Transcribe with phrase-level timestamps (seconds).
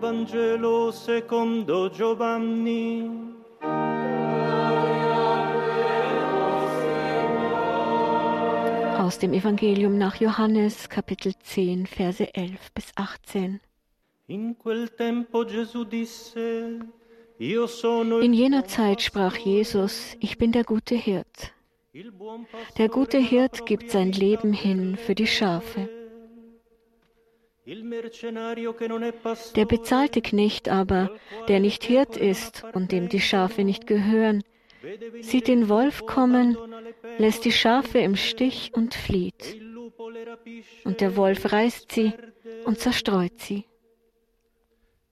[0.00, 3.06] Vangelo secondo Giovanni.
[8.98, 13.60] Aus dem Evangelium nach Johannes, Kapitel 10, Verse 11 bis 18.
[14.28, 16.80] In quel tempo Gesù disse,
[17.38, 21.52] In jener Zeit sprach Jesus, ich bin der gute Hirt.
[22.78, 25.99] Der gute Hirt gibt sein Leben hin für die Schafe.
[29.56, 31.10] Der bezahlte Knecht aber,
[31.48, 34.42] der nicht Hirt ist und dem die Schafe nicht gehören,
[35.20, 36.56] sieht den Wolf kommen,
[37.18, 39.60] lässt die Schafe im Stich und flieht.
[40.84, 42.12] Und der Wolf reißt sie
[42.64, 43.64] und zerstreut sie.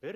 [0.02, 0.09] e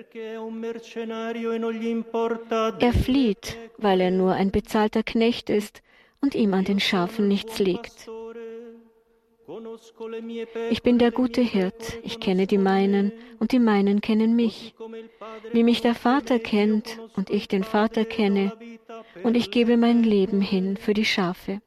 [2.79, 5.81] Er flieht, weil er nur ein bezahlter Knecht ist
[6.21, 8.09] und ihm an den Schafen nichts liegt.
[10.69, 14.73] Ich bin der gute Hirt, ich kenne die meinen und die meinen kennen mich.
[15.51, 18.53] Wie mich der Vater kennt und ich den Vater kenne,
[19.23, 21.61] und ich gebe mein Leben hin für die Schafe.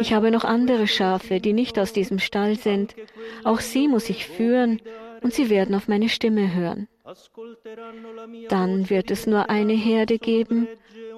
[0.00, 2.96] Ich habe noch andere Schafe, die nicht aus diesem Stall sind.
[3.44, 4.80] Auch sie muss ich führen,
[5.22, 6.88] und sie werden auf meine Stimme hören.
[8.48, 10.68] Dann wird es nur eine Herde geben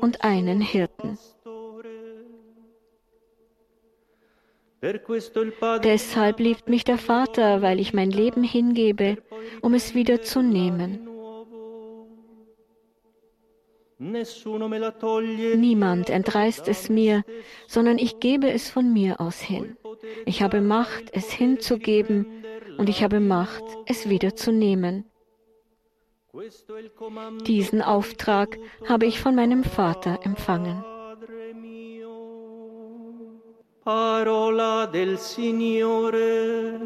[0.00, 1.18] und einen Hirten.
[4.82, 9.18] Deshalb liebt mich der Vater, weil ich mein Leben hingebe,
[9.60, 11.06] um es wieder zu nehmen.
[15.58, 17.22] Niemand entreißt es mir,
[17.66, 19.76] sondern ich gebe es von mir aus hin.
[20.24, 22.26] Ich habe Macht, es hinzugeben,
[22.78, 25.04] und ich habe Macht, es wieder zu nehmen.
[27.46, 28.56] Diesen Auftrag
[28.88, 30.82] habe ich von meinem Vater empfangen.
[33.90, 36.78] Parola del Signore.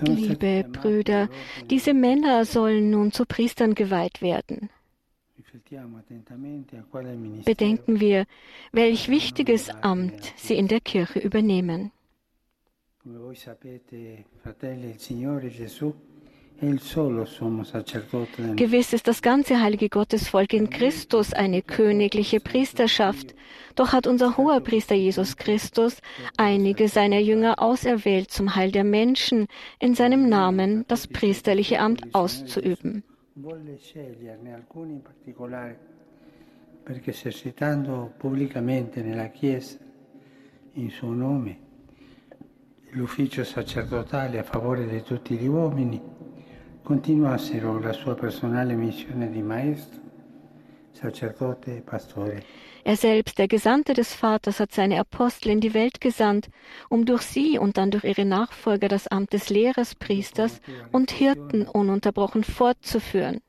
[0.00, 1.28] Liebe Brüder,
[1.70, 4.70] diese Männer sollen nun zu Priestern geweiht werden.
[7.44, 8.26] Bedenken wir,
[8.72, 11.90] welch wichtiges Amt sie in der Kirche übernehmen.
[18.56, 23.36] Gewiss ist das ganze heilige Gottesvolk in Christus eine königliche Priesterschaft,
[23.76, 25.98] doch hat unser hoher Priester Jesus Christus
[26.36, 29.46] einige seiner Jünger auserwählt, zum Heil der Menschen
[29.78, 33.04] in seinem Namen das priesterliche Amt auszuüben.
[36.84, 39.76] Perché esercitando pubblicamente nella Chiesa,
[40.72, 41.58] in suo nome,
[42.92, 46.00] l'ufficio sacerdotale a favore di tutti gli uomini,
[46.88, 50.00] continuassero la sua personale missione di maestro,
[50.92, 52.42] sacerdote e pastore.
[52.82, 56.48] Er selbst, der Gesandte des Vaters, hat seine Apostel in die Welt gesandt,
[56.88, 61.66] um durch sie und dann durch ihre Nachfolger das Amt des Lehrers, Priesters und Hirten
[61.68, 63.42] ununterbrochen fortzuführen.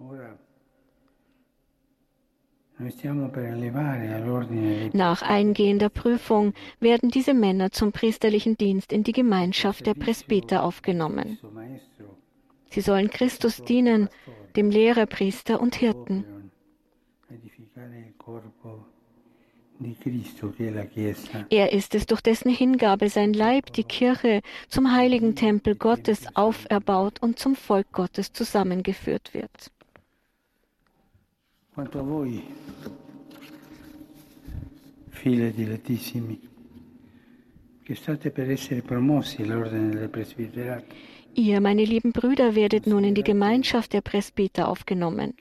[4.92, 11.38] Nach eingehender Prüfung werden diese Männer zum priesterlichen Dienst in die Gemeinschaft der Presbyter aufgenommen.
[12.70, 14.10] Sie sollen Christus dienen,
[14.56, 16.26] dem Lehrer, Priester und Hirten.
[21.50, 27.22] Er ist es, durch dessen Hingabe sein Leib, die Kirche, zum heiligen Tempel Gottes auferbaut
[27.22, 29.72] und zum Volk Gottes zusammengeführt wird.
[31.74, 32.44] Quanto a voi,
[35.12, 36.38] figli dilettissimi,
[37.84, 40.94] che state per essere promossi all'ordine del presbiterato,
[41.36, 45.34] Ihr, meine lieben Brüder, werdet nun in die Gemeinschaft der Presbyter aufgenommen.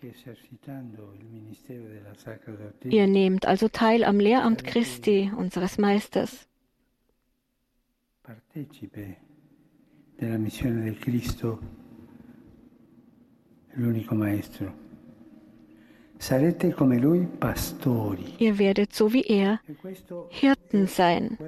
[2.85, 6.47] Ihr nehmt also teil am Lehramt Christi, unseres Meisters.
[18.39, 19.95] Ihr werdet so wie er E
[20.31, 21.39] Hirten sein.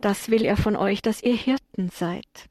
[0.00, 2.48] Das will er von euch, dass ihr Hirten seid.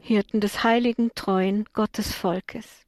[0.00, 2.86] Hirten des heiligen, treuen Gottesvolkes.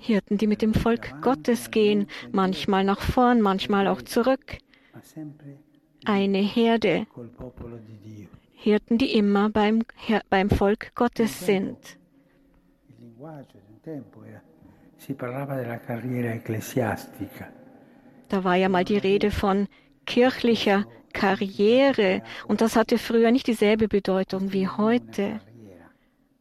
[0.00, 4.58] Hirten, die mit dem Volk Gottes gehen, manchmal nach vorn, manchmal auch zurück.
[6.04, 7.06] Eine Herde.
[8.60, 9.84] Hirten, die immer beim,
[10.30, 11.78] beim Volk Gottes sind.
[16.34, 17.46] Ecclesiastica,
[18.28, 19.68] Da war ja mal die Rede von
[20.06, 22.22] kirchlicher Karriere.
[22.48, 25.40] und das hatte früher nicht dieselbe Bedeutung wie heute.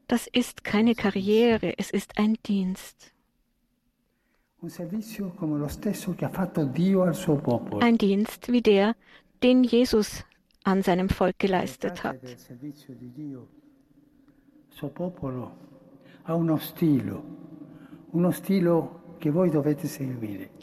[0.08, 3.14] Das ist keine Karriere, es ist ein Dienst.
[7.80, 8.96] Ein Dienst wie der,
[9.44, 10.26] den Jesus
[10.68, 12.20] an seinem Volk geleistet hat.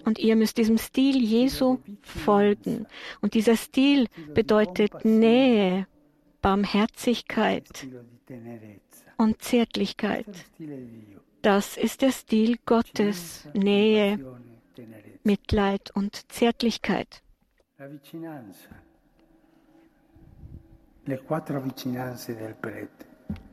[0.05, 2.87] Und ihr müsst diesem Stil Jesu folgen.
[3.23, 5.87] Und dieser Stil bedeutet Nähe,
[6.43, 7.89] Barmherzigkeit
[9.17, 10.27] und Zärtlichkeit.
[11.41, 13.49] Das ist der Stil Gottes.
[13.55, 14.19] Nähe.
[15.23, 17.23] Mitleid und Zärtlichkeit.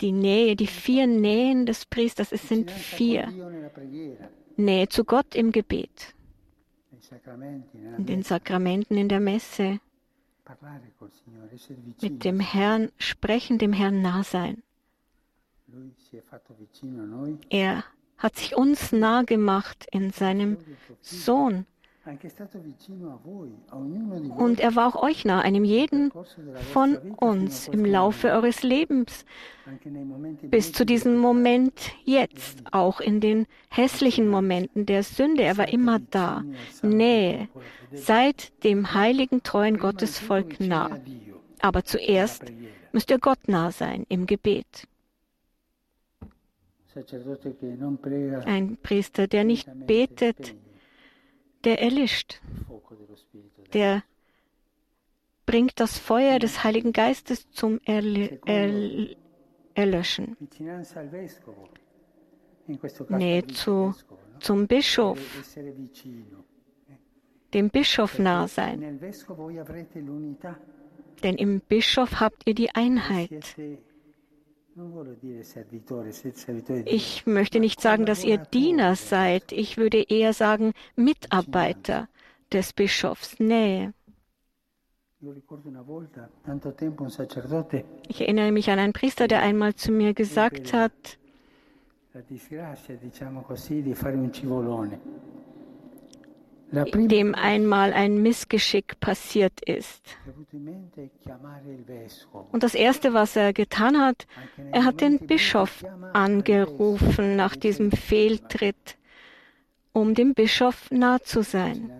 [0.01, 3.27] Die Nähe, die vier Nähen des Priesters, es sind vier.
[4.57, 6.13] Nähe zu Gott im Gebet,
[7.97, 9.79] in den Sakramenten, in der Messe,
[12.01, 14.63] mit dem Herrn sprechen, dem Herrn nah sein.
[17.49, 17.83] Er
[18.17, 20.57] hat sich uns nah gemacht in seinem
[21.01, 21.65] Sohn.
[24.37, 26.11] Und er war auch euch nah, einem jeden
[26.73, 29.23] von uns im Laufe eures Lebens,
[30.49, 35.43] bis zu diesem Moment jetzt, auch in den hässlichen Momenten der Sünde.
[35.43, 36.43] Er war immer da.
[36.81, 37.49] Nähe.
[37.93, 40.97] Seid dem heiligen, treuen Gottesvolk nah.
[41.59, 42.51] Aber zuerst
[42.93, 44.87] müsst ihr Gott nah sein im Gebet.
[48.45, 50.55] Ein Priester, der nicht betet,
[51.63, 52.41] der erlischt.
[53.73, 54.03] der
[55.45, 59.15] bringt das Feuer des Heiligen Geistes zum Erl Erl
[59.73, 60.37] Erlöschen.
[63.09, 63.95] Nähe zu,
[64.39, 65.19] zum Bischof,
[67.53, 68.99] dem Bischof nah sein.
[71.23, 73.55] Denn im Bischof habt ihr die Einheit.
[76.85, 79.51] Ich möchte nicht sagen, dass ihr Diener seid.
[79.51, 82.07] Ich würde eher sagen Mitarbeiter
[82.53, 83.39] des Bischofs.
[83.39, 83.93] Nähe.
[88.07, 91.17] Ich erinnere mich an einen Priester, der einmal zu mir gesagt hat,
[96.71, 100.17] dem einmal ein Missgeschick passiert ist.
[102.51, 104.25] Und das Erste, was er getan hat,
[104.71, 105.83] er hat den Bischof
[106.13, 108.97] angerufen nach diesem Fehltritt,
[109.93, 111.91] um dem Bischof nah zu sein.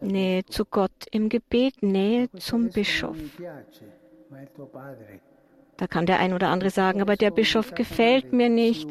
[0.00, 3.16] Nähe zu Gott im Gebet, Nähe zum Bischof.
[5.76, 8.88] Da kann der ein oder andere sagen, aber der Bischof gefällt mir nicht,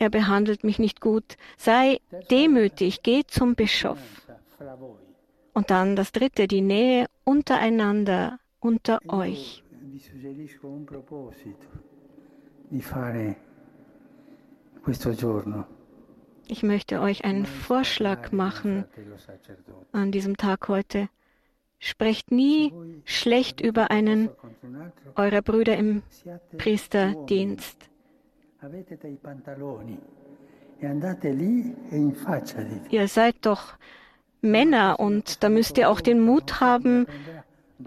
[0.00, 1.36] Er behandelt mich nicht gut.
[1.56, 2.00] Sei
[2.30, 3.98] demütig, geh zum Bischof.
[5.54, 9.64] Und dann das Dritte, die Nähe untereinander, unter euch.
[16.46, 18.84] Ich möchte euch einen Vorschlag machen
[19.90, 21.08] an diesem Tag heute.
[21.80, 22.72] Sprecht nie
[23.04, 24.30] schlecht über einen
[25.16, 26.02] eurer Brüder im
[26.56, 27.87] Priesterdienst.
[32.90, 33.74] Ihr seid doch
[34.40, 37.06] Männer und da müsst ihr auch den Mut haben,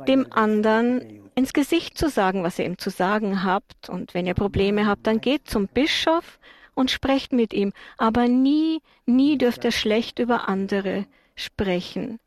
[0.08, 3.90] dem anderen ins Gesicht zu sagen, was ihr ihm zu sagen habt.
[3.90, 6.40] Und wenn ihr Probleme habt, dann geht zum Bischof
[6.74, 7.74] und sprecht mit ihm.
[7.98, 12.20] Aber nie, nie dürft ihr schlecht über andere sprechen.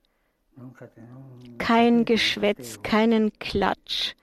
[1.59, 4.15] Kein Geschwätz, keinen Klatsch.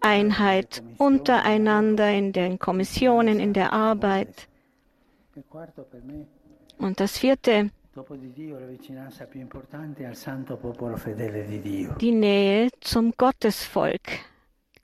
[0.00, 4.48] Einheit untereinander in den Kommissionen, in der Arbeit.
[5.36, 5.42] E
[6.78, 7.70] Und das vierte,
[12.00, 14.00] die Nähe zum Gottesvolk.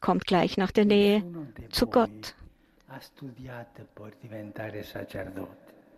[0.00, 1.24] kommt gleich nach der Nähe
[1.70, 2.34] zu Gott.
[4.82, 5.48] sacerdote.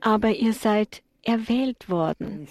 [0.00, 2.46] aber ihr seid erwählt worden,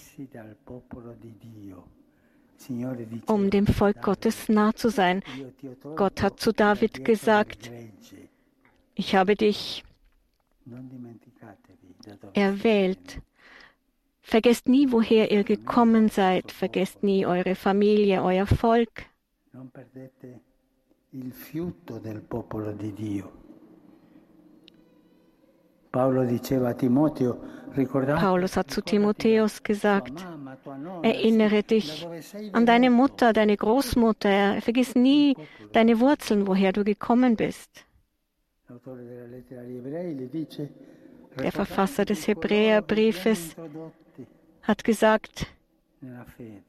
[3.28, 5.24] um dem Volk Gottes nah zu sein.
[5.96, 7.72] Gott hat zu David gesagt,
[8.96, 9.84] ich habe dich
[12.34, 13.22] erwählt.
[14.22, 16.52] Vergesst nie, woher ihr gekommen seid.
[16.52, 19.06] Vergesst nie eure Familie, euer Volk.
[19.56, 20.42] Non perdete
[21.12, 23.32] il fiuto del popolo di Dio.
[25.92, 26.42] Paulus
[28.56, 30.26] hat zu Timotheus gesagt,
[31.04, 32.08] erinnere dich
[32.52, 32.90] an deine.
[32.90, 34.60] Mutter, deine Großmutter.
[34.60, 35.36] Vergiss nie
[35.72, 37.86] deine Wurzeln, woher du gekommen bist.
[41.38, 43.56] Der Verfasser des "Ricordatevi coloro che vi hanno Hebräerbriefes
[44.64, 45.46] hat gesagt,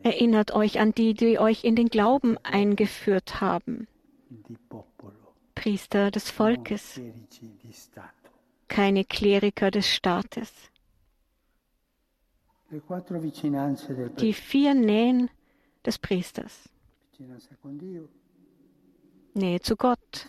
[0.03, 3.89] erinnert euch an die, die euch in den Glauben eingeführt haben.
[5.55, 7.01] Priester des Volkes,
[8.69, 10.53] keine Kleriker des Staates.
[14.19, 15.31] Die vier Nähen
[15.87, 16.69] des Priesters.
[19.35, 20.29] Nähe zu Gott,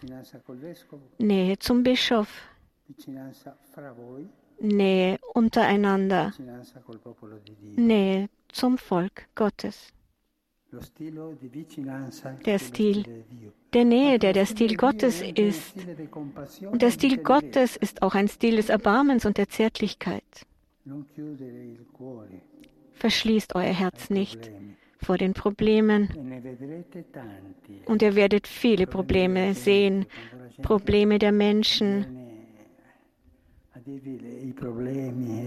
[1.17, 2.27] Nähe zum Bischof,
[4.59, 6.33] Nähe untereinander.
[7.75, 9.91] Nähe zum Volk Gottes.
[12.45, 13.23] Der Stil
[13.75, 15.75] der Nähe, der der Stil Gottes ist.
[16.71, 17.17] Und der Stil.
[17.17, 20.23] Gottes ist auch ein Stil des Erbarmens und der Zärtlichkeit.
[22.93, 24.51] Verschließt euer Herz nicht
[25.01, 26.09] vor den Problemen.
[26.15, 26.43] E ne.
[27.85, 30.05] Und ihr werdet viele Probleme sehen.
[30.61, 32.24] Probleme der Menschen.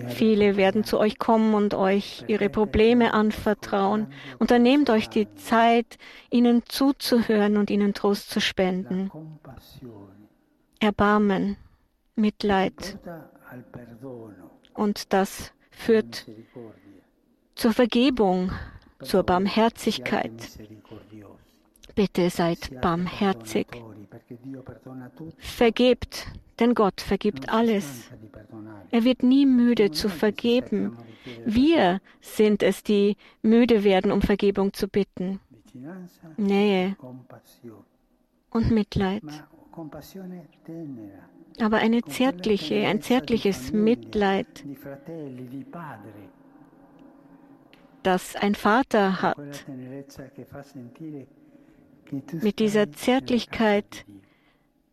[0.08, 4.06] Viele werden zu euch kommen und euch ihre Probleme anvertrauen.
[4.38, 5.98] Unternehmt euch die Zeit,
[6.30, 9.10] ihnen zuzuhören und ihnen Trost zu spenden.
[10.78, 11.56] Erbarmen,
[12.14, 12.98] Mitleid.
[14.74, 16.26] Und das führt
[17.56, 18.52] zur Vergebung,
[19.02, 20.32] zur Barmherzigkeit.
[21.96, 23.66] Bitte seid barmherzig.
[25.38, 26.26] Vergebt,
[26.60, 28.10] denn Gott vergibt alles.
[28.90, 30.96] Er wird nie müde zu vergeben.
[31.44, 35.40] Wir sind es, die müde werden, um Vergebung zu bitten.
[36.36, 36.96] Nähe
[38.50, 39.22] und Mitleid.
[41.60, 44.64] Aber eine zärtliche, ein zärtliches Mitleid,
[48.02, 49.66] das ein Vater hat.
[52.32, 54.06] Mit dieser Zärtlichkeit.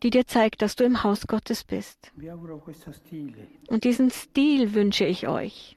[0.02, 2.12] Die dir zeigt, dass du im Haus Gottes bist.
[3.68, 5.76] Und diesen Stil wünsche ich euch.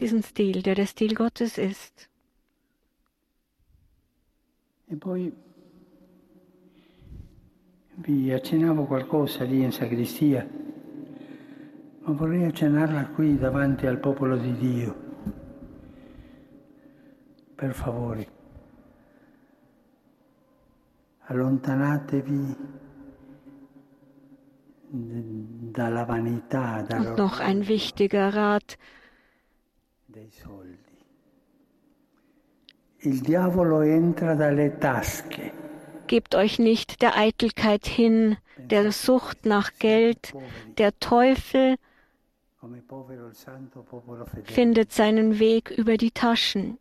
[0.00, 2.08] Diesen Stil, der der Stil Gottes ist.
[4.88, 4.96] E
[7.98, 10.46] vi accennavo qualcosa lì in sacrestia,
[12.00, 15.04] ma vorrei accennarla qui davanti al popolo di Dio.
[17.54, 18.35] Per favore,
[21.28, 21.68] Und
[27.16, 28.78] noch ein wichtiger Rat.
[30.16, 30.96] dei soldi.
[33.00, 35.52] Il diavolo entra dalle tasche.
[36.06, 40.32] Gebt euch nicht der Eitelkeit hin, der Sucht nach Geld.
[40.78, 41.76] Der Teufel
[44.44, 46.78] findet seinen Weg über die Taschen.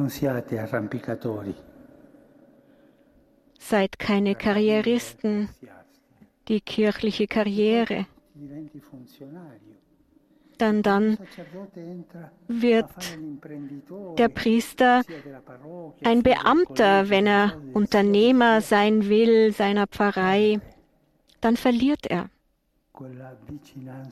[0.00, 1.54] Non siate arrampicatori.
[3.58, 5.50] Seid keine Karrieristen,
[6.48, 8.06] die kirchliche Karriere.
[10.56, 11.18] Dann dann
[12.48, 12.90] wird
[14.16, 15.02] der Priester
[16.02, 20.60] ein Beamter, wenn er Unternehmer sein will, seiner Pfarrei.
[21.42, 22.30] Dann verliert er.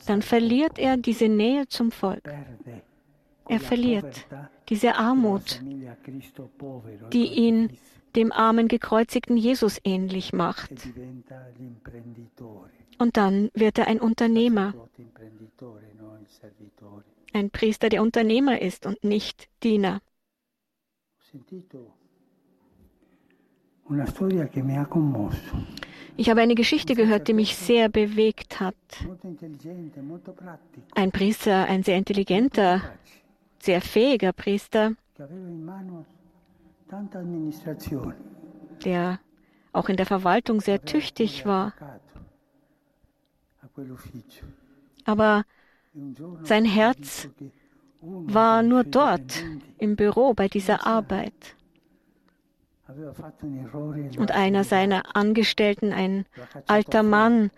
[0.05, 2.29] Dann verliert er diese Nähe zum Volk.
[3.49, 4.27] Er verliert
[4.69, 5.61] diese Armut,
[7.11, 7.77] die ihn
[8.15, 10.71] dem armen gekreuzigten Jesus ähnlich macht.
[12.97, 14.73] Und dann wird er ein Unternehmer,
[17.33, 20.01] ein Priester, der Unternehmer ist und nicht Diener.
[26.17, 28.75] Ich habe eine Geschichte gehört, die mich sehr bewegt hat.
[30.95, 32.81] Ein Priester, ein sehr intelligenter,
[33.63, 34.93] sehr fähiger Priester,
[38.83, 39.19] der
[39.71, 41.73] auch in der Verwaltung sehr tüchtig war.
[45.05, 45.43] Aber
[45.95, 46.13] E
[46.43, 47.29] sein Herz
[48.01, 49.43] war nur dort
[49.77, 51.55] im Büro bei dieser Arbeit.
[52.87, 56.25] e Und einer seiner Angestellten, ein
[56.67, 57.51] alter Mann,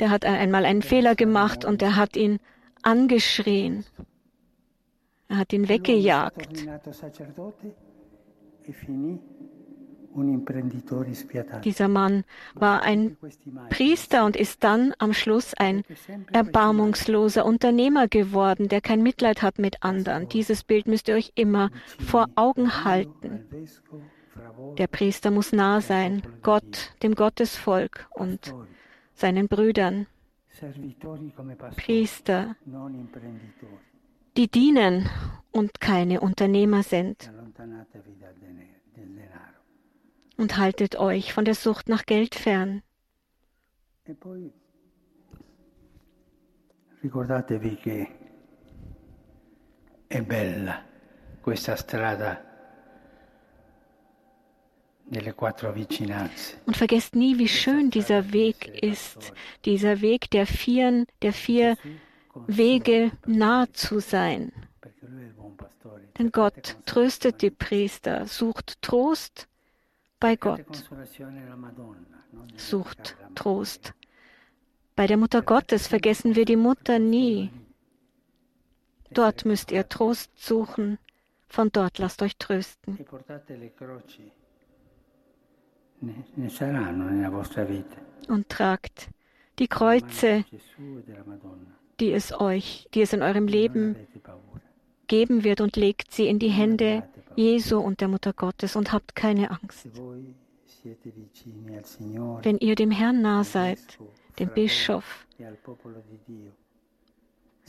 [0.00, 2.38] der hat einmal einen Fehler gemacht und er hat ihn
[2.82, 3.84] angeschrien.
[5.32, 6.68] Er hat ihn weggejagt.
[11.64, 12.24] Dieser Mann
[12.54, 13.16] war ein
[13.70, 15.84] Priester und ist dann am Schluss ein
[16.30, 20.28] erbarmungsloser Unternehmer geworden, der kein Mitleid hat mit anderen.
[20.28, 23.46] Dieses Bild müsst ihr euch immer vor Augen halten.
[24.76, 28.54] Der Priester muss nah sein, Gott, dem Gottesvolk und
[29.14, 30.06] seinen Brüdern,
[31.76, 32.54] Priester.
[34.36, 35.08] Die dienen
[35.50, 37.30] und keine Unternehmer sind.
[40.36, 42.82] Und haltet euch von der Sucht nach Geld fern.
[44.04, 44.52] E poi
[47.02, 48.18] ricordatevi che
[50.08, 50.84] è bella
[51.40, 52.42] questa strada
[55.04, 56.60] delle quattro vicinanze.
[56.66, 59.32] Und vergesst nie, wie schön dieser Weg ist,
[59.64, 61.76] dieser Weg der vier, der vier
[62.34, 64.52] Wege nah zu sein.
[66.18, 69.48] Denn Gott tröstet die Priester, sucht Trost
[70.20, 70.88] bei Gott,
[72.56, 73.16] sucht.
[73.34, 73.94] Trost.
[74.94, 77.50] Bei der Mutter Gottes vergessen wir die Mutter nie.
[79.10, 80.98] Dort müsst ihr Trost suchen,
[81.48, 82.98] von dort lasst euch trösten.
[88.28, 89.08] Und tragt
[89.58, 90.44] die Kreuze,
[92.02, 93.96] die es euch, die es in eurem Leben
[95.06, 97.04] geben wird und legt sie in die Hände
[97.36, 99.86] Jesu und der Mutter Gottes und habt keine Angst.
[102.42, 103.78] Wenn ihr dem Herrn nah seid,
[104.40, 105.26] dem Bischof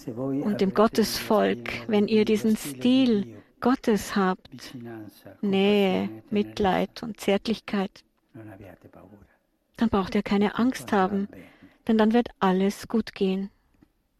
[0.07, 4.75] und dem Gottesvolk, wenn ihr diesen di Stil Gottes habt,
[5.41, 8.03] Nähe, Mitleid und Zärtlichkeit,
[9.77, 11.27] dann braucht ihr keine Angst haben,
[11.87, 13.51] denn dann wird alles gut gehen.